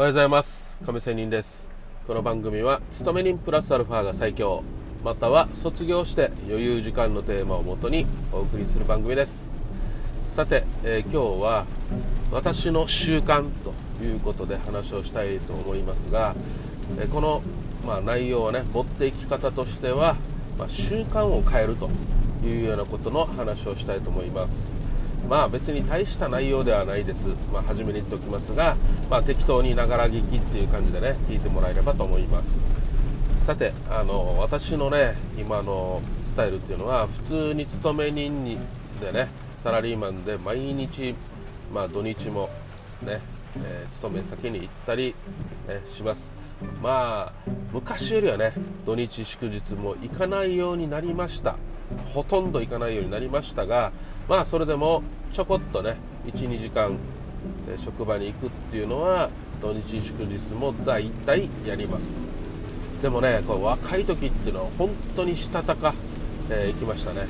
[0.00, 0.78] おはようございます。
[0.86, 1.68] 亀仙人です。
[2.06, 4.64] この番組は勤め人プラスアルファが最強
[5.04, 9.50] または卒業して余裕時間のテーマをもとにお送りする番組です。
[10.34, 11.66] さて、えー、今日は
[12.32, 16.34] 私の習慣ということで話をしたいと思いますが、
[16.98, 17.42] えー、この、
[17.86, 20.16] まあ、内容はね持っていき方としては、
[20.58, 21.90] まあ、習慣を変えると
[22.42, 24.72] いうようなことの話をしたいと思います。
[25.28, 28.76] まあ別に大した内容ではないです、まあ、初めに言っておきますが、
[29.08, 32.60] まあ、適当にながら聞きっていう感じでね聞いてもらえればと思います。
[33.46, 38.58] さてあの私のね今のスタイルっていうのは普通に勤め人に
[39.00, 39.28] でね
[39.62, 41.14] サラリーマンで毎日、
[41.72, 42.50] まあ、土日も
[43.02, 43.20] ね、
[43.56, 45.14] えー、勤め先に行ったり、
[45.66, 46.30] ね、します。
[46.82, 48.52] まあ昔よりはね
[48.84, 51.56] 土日祝日も行かないようになりました。
[52.14, 53.92] ほとんど行かないようになりましたが
[54.28, 55.96] まあそれでもちょこっとね
[56.26, 56.96] 12時間
[57.82, 59.30] 職場に行くっていうのは
[59.60, 62.04] 土日祝日も大体やります。
[63.02, 65.94] でもねこれ若い時っていうのは本当にしたたか、
[66.50, 67.26] えー、行きましたね。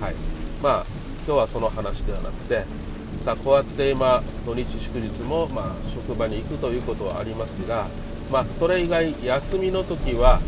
[0.00, 0.14] はい。
[0.62, 0.86] まあ
[1.26, 2.64] 今日はその話ではなくて
[3.24, 7.86] さあこうやって今土日祝日もまあ職場に行くということはありますが
[8.30, 10.40] まあそれ以外休みの時は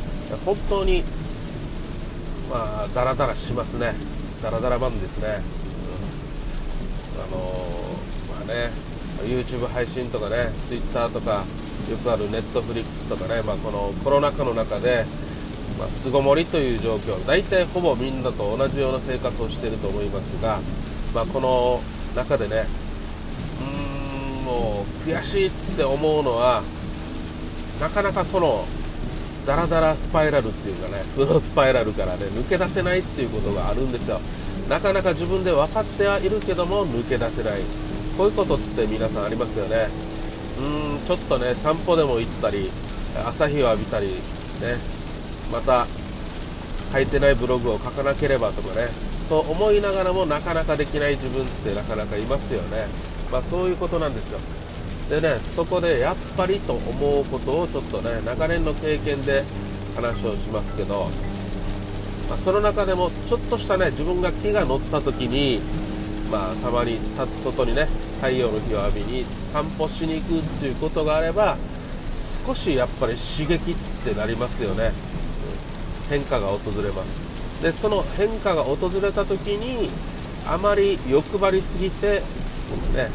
[0.45, 1.03] 本当に
[2.50, 3.94] まあダラダラしますね。
[4.42, 5.41] ダラダラマンですね。
[7.16, 7.22] うん。
[7.22, 7.66] あの
[8.34, 8.70] まあね
[9.25, 11.44] YouTube 配信とかね Twitter とか
[11.91, 15.05] よくある Netflix とかね、まあ、このコロナ禍の中で、
[15.78, 20.61] まあ、巣ごもりという状況大体ほぼみんなと同じような生活をしていると思いますが、
[21.14, 21.80] まあ、この
[22.14, 22.67] 中でね
[23.61, 26.62] うーんもう悔しいって思うのは
[27.80, 28.64] なかなかその
[29.47, 34.20] ダラダラスパイラルっていうかね負のスパイラルからね抜け出せないっていうことがあるんですよ。
[34.69, 37.61] なかなか自分で分かってはいるけども抜け出せない。
[38.19, 39.89] こういうことって皆さんありますよね。
[40.58, 42.70] うんちょっとね散歩でも行ったり
[43.27, 44.17] 朝日を浴びたりね
[45.52, 45.86] また
[46.92, 48.89] 書いてないブログを書かなければとかね
[49.29, 52.86] と思いながらもなかなかできない自分ってなかなかいますよね。
[53.30, 54.39] まあそういうことなんですよ。
[55.08, 59.44] でねそこでやっぱりと思うことをちょっとね長年の経験で
[59.94, 61.08] 話をしますけど
[62.28, 65.61] まあ、その中でもちょっとしたね自分が気が乗った時に、
[66.30, 66.98] まあ、たまに
[67.44, 67.86] 外にね
[68.17, 71.56] 太陽の日を浴びに散歩しに行くっていうことがあれば
[72.44, 73.74] 少しやっぱり刺激っ
[74.05, 74.92] てなりますよね、
[76.08, 77.62] 変化が訪れます。
[77.62, 79.90] でその変化が訪れた時に
[80.46, 82.23] あまり欲張りすぎて、
[82.94, 83.08] ね、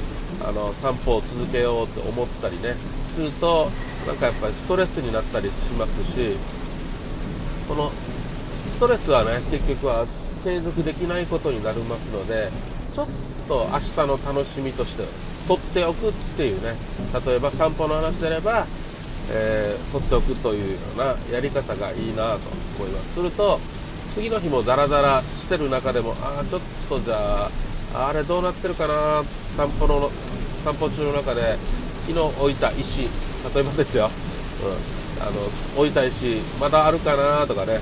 [0.44, 2.76] あの散歩を続けようと思ったりね
[3.16, 3.70] すると
[4.08, 6.36] なんかやっぱりストレスになったりしますし
[7.68, 7.92] この
[8.74, 10.06] ストレスはね結局は
[10.44, 12.50] 継続できないことになりますので
[12.94, 13.08] ちょっ
[13.48, 15.04] と明日の楽しみとして
[15.48, 16.76] 取っておくっていうね
[17.26, 18.66] 例えば散歩の話であれば、
[19.30, 22.40] えー、取っておくというようなやり方がいいなと
[22.80, 23.14] 思います。
[23.16, 23.60] すると
[24.14, 27.52] 次の日もダラダラしてる中でもああちょっとじゃあ
[27.94, 29.24] あれどうなってるかな？
[29.58, 30.10] 散歩の
[30.64, 31.58] 散歩中の中で
[32.08, 33.02] 昨日置いた石。
[33.04, 33.08] 例
[33.62, 34.10] えばですよ、
[34.64, 35.32] うん、あの
[35.78, 37.46] 置いた石まだあるかな？
[37.48, 37.80] とかね。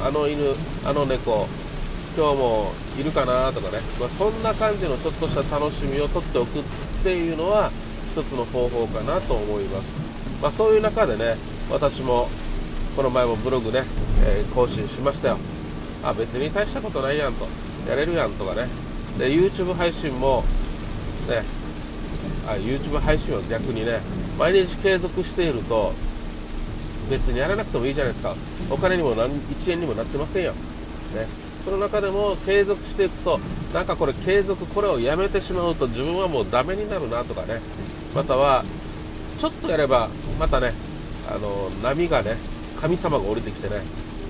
[0.00, 0.06] うん。
[0.06, 0.54] あの犬
[0.84, 1.46] あの猫。
[2.16, 3.50] 今日もいるかな？
[3.52, 6.62] とかね、まあ、そんな感じのちょっとした楽しみを取っておくっ
[7.02, 7.72] ていうのは
[8.12, 9.84] 一つの方法かなと思います、
[10.40, 11.34] まあ、そういう中でね
[11.68, 12.28] 私も
[12.94, 13.82] この前もブログね、
[14.24, 15.38] えー、更新しましたよ。
[16.04, 17.48] あ別に大したことないやんと。
[17.90, 18.68] やれるやんとかね。
[19.18, 20.44] で YouTube 配信も
[21.28, 21.42] ね
[22.46, 24.00] あ YouTube 配信は逆にね
[24.38, 25.92] 毎日継続していると
[27.08, 28.34] 別にやらなくてもいいじゃないですか。
[28.70, 30.58] お金にも何1円にもなってませんよ、ね、
[31.64, 33.38] その中でも継続していくと
[33.74, 37.60] なんかこれ継続これをやめてしまうと自分はもうダメになるなとかね。
[38.14, 38.64] または
[39.38, 40.08] ちょっとやれば
[40.38, 40.72] またね
[41.28, 42.36] あの波がね
[42.80, 43.82] 神様が降りてきてね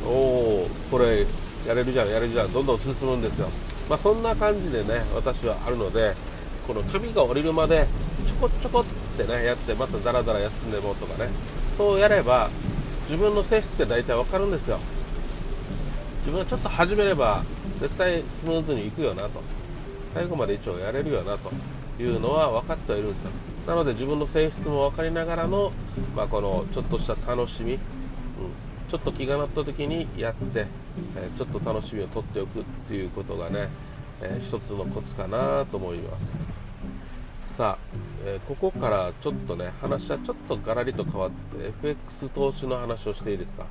[0.04, 1.26] おおこれ
[1.66, 3.48] やれるじゃんやれるじゃんどんどん進むんですよ。
[3.88, 6.14] まあ、そんな感じでね私はあるので
[6.66, 7.86] この神が降りるまで
[8.26, 8.84] ちょこちょこっ
[9.16, 11.30] てねやってまたダラダラ休んでもとかね。
[11.76, 12.50] そうやれば
[13.08, 14.78] 自分の性質って大体わかるんですよ。
[16.20, 17.44] 自分がちょっと始めれば
[17.80, 19.42] 絶対スムーズにいくよなと。
[20.14, 21.50] 最後まで一応やれるよなと。
[21.98, 23.30] いうのは分かってはいるんですよ。
[23.68, 25.72] なので自分の性質も分かりながらの、
[26.16, 27.80] まあ、このちょっとした楽しみ、うん、
[28.88, 30.66] ちょっと気が乗った時にやって、
[31.16, 33.68] え、ちょっと楽しみを取っておくっていうことがね、
[34.20, 36.26] えー、一つのコツかなと思います。
[37.56, 43.62] さあ、えー、ここからちょっとね話はちょっとガラリと変わって FX 投資の話をしていいですか、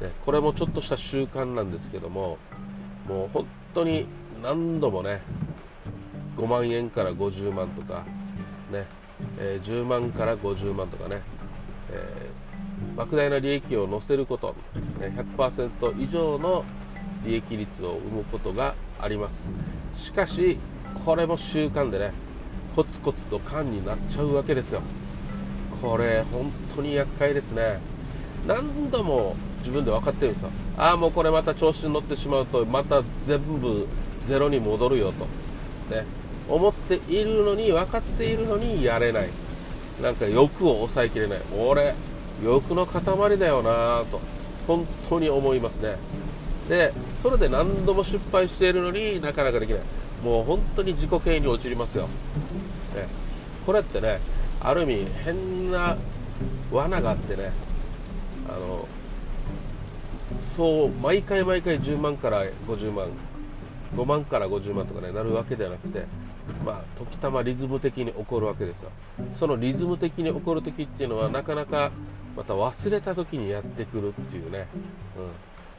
[0.00, 2.38] ね、これもちょっとした習慣なんですけども
[3.06, 4.06] もう本当に
[4.42, 5.20] 何度もね
[6.36, 8.04] 5万円から50万とか
[8.72, 8.86] ね
[9.38, 11.20] えー、10万から50万とかね、
[11.90, 12.51] えー、
[12.96, 14.54] 莫大な利益を乗せること、
[15.00, 16.64] 100%以上の
[17.24, 19.48] 利益率を生むことがあります。
[19.96, 20.58] しかし
[21.04, 22.12] これも習慣でね
[22.74, 24.82] コツコツと缶になっちゃうわけですよ。
[25.80, 27.80] これ本当に厄介ですね。
[28.46, 30.50] 何度も自分で分かってるんですよ。
[30.76, 33.86] ああもうこれまた調子に乗ってしまうとまた全部
[34.26, 35.26] ゼロに戻るよと
[35.94, 36.04] ね
[36.48, 39.28] 思っているのに分かっているのにやれない。
[40.02, 41.40] なんか欲を抑えきれない。
[41.56, 41.94] 俺
[42.42, 44.20] 欲の塊だよなと
[44.66, 45.96] 本当に思いますね。
[46.68, 46.92] で
[47.22, 49.82] それで何度も失敗しているのになかなかできない。
[50.22, 52.04] もう本当に自己嫌悪に陥りますよ、
[52.94, 53.08] ね、
[53.66, 54.20] これってね
[54.60, 55.96] ある意味変な
[56.70, 57.50] 罠があってね
[58.48, 58.86] あの
[60.56, 63.08] そう毎回毎回10万から50万
[63.94, 66.04] 5万から50万とかねなるわけではなくて
[66.64, 68.90] まあ時たまリズム的に起こるわけですよ。
[69.36, 71.90] そのリズム的に起こる時っていうのはなかなか
[72.36, 74.66] また忘れた時にやってくるっていうね、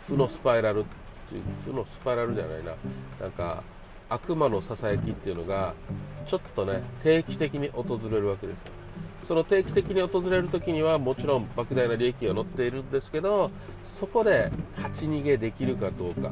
[0.08, 0.84] うん、負のスパイラルっ
[1.30, 2.74] ていう負のスパイラルじゃないな。
[3.20, 3.64] なんか
[4.10, 5.74] 悪魔のささやきっていうのが
[6.28, 8.83] ちょっとね定期的に訪れるわけですよ。
[9.24, 13.52] その定期的に訪れる時にはもちろん莫大な利益が乗っているんですけど
[14.00, 16.32] そこで勝ち逃げできるかどうか。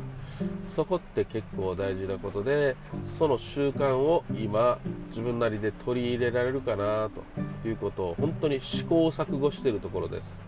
[0.76, 2.76] そこって結構大事なことで
[3.20, 4.80] その習慣を今
[5.10, 7.22] 自分なりで取り入れられるかなと。
[7.68, 10.44] いうことを本当に試行錯誤しているところです。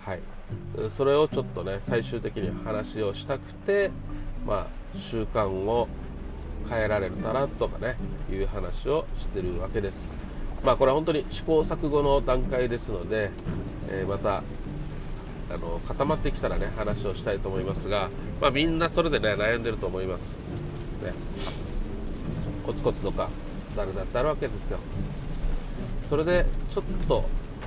[0.00, 0.20] はい。
[0.96, 3.90] それをちょっとね最終的に話をしたくて
[4.46, 5.88] まあ習慣を
[6.68, 7.96] 変えられたらとかね
[8.30, 10.29] いう話をしてるわけです。
[10.64, 13.30] まあこれは本当に試行錯誤の段階ですので、
[13.88, 14.42] えー、また
[15.52, 18.08] あの固まってきたらね話をしたいと思いますが、
[18.40, 20.30] まあ、みんなそれでね悩んでると思います、
[21.02, 21.12] ね、
[22.64, 23.28] コツコツとか
[23.76, 24.78] 誰だってあるわけですよ。
[26.08, 27.24] それでちょっと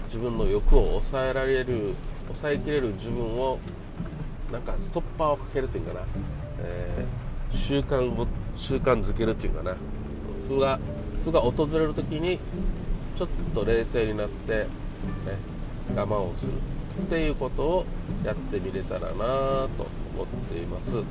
[0.08, 1.94] 自分の欲を抑えられる
[2.28, 3.58] 抑えきれる自分を
[4.52, 6.02] なんかストッパーをかけるというかな、
[6.60, 9.76] えー、習慣を習慣づけるっていうかな。
[10.48, 10.80] 負が
[11.24, 12.40] 負が訪れる時に
[13.16, 14.68] ちょっと冷静になって、ね、
[15.96, 16.52] 我慢をする
[17.04, 17.86] っていうことを
[18.24, 21.04] やってみれたらなと思っています。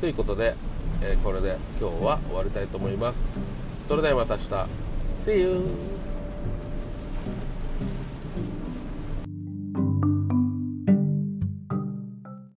[0.00, 0.54] ということで、
[1.02, 3.18] えー、これで今日は終わりたいと思います。
[3.86, 4.48] それではまた明日。
[5.24, 5.97] See you!